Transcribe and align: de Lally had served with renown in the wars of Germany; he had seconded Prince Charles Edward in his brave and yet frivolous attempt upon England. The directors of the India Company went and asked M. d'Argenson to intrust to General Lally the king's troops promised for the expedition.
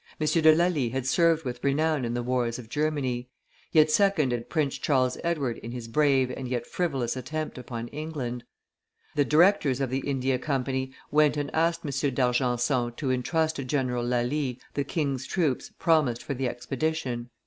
de 0.19 0.55
Lally 0.55 0.89
had 0.89 1.05
served 1.05 1.45
with 1.45 1.63
renown 1.63 2.03
in 2.05 2.15
the 2.15 2.23
wars 2.23 2.57
of 2.57 2.67
Germany; 2.69 3.29
he 3.69 3.77
had 3.77 3.91
seconded 3.91 4.49
Prince 4.49 4.79
Charles 4.79 5.15
Edward 5.23 5.59
in 5.59 5.71
his 5.73 5.87
brave 5.87 6.31
and 6.31 6.47
yet 6.47 6.65
frivolous 6.65 7.15
attempt 7.15 7.55
upon 7.59 7.87
England. 7.89 8.43
The 9.13 9.23
directors 9.25 9.79
of 9.79 9.91
the 9.91 9.99
India 9.99 10.39
Company 10.39 10.91
went 11.11 11.37
and 11.37 11.53
asked 11.53 11.85
M. 11.85 12.15
d'Argenson 12.15 12.93
to 12.93 13.11
intrust 13.11 13.57
to 13.57 13.63
General 13.63 14.03
Lally 14.03 14.59
the 14.73 14.83
king's 14.83 15.27
troops 15.27 15.69
promised 15.77 16.23
for 16.23 16.33
the 16.33 16.49
expedition. 16.49 17.29